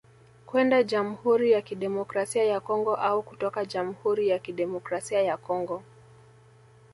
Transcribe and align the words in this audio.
Kwenda 0.45 0.83
Jamhuri 0.83 1.51
ya 1.51 1.61
Kidemokrasia 1.61 2.43
ya 2.43 2.59
Kongo 2.59 2.95
au 2.95 3.23
kutoka 3.23 3.65
jamhuri 3.65 4.27
ya 4.27 4.39
Kidemokrasia 4.39 5.21
ya 5.21 5.37
Congo 5.37 5.83